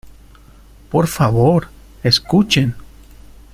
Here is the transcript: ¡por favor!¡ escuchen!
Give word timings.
¡por 0.89 1.05
favor!¡ 1.05 1.67
escuchen! 2.03 2.73